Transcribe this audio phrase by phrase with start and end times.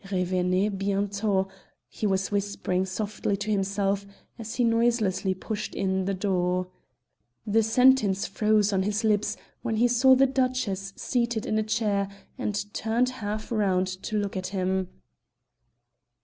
[0.11, 1.47] "Revenez bientôt"
[1.87, 4.03] he was whispering softly to himself
[4.39, 6.65] as he noiselessly pushed in the door.
[7.45, 12.07] The sentence froze on his lips when he saw the Duchess seated in a chair,
[12.35, 14.89] and turned half round to look at him.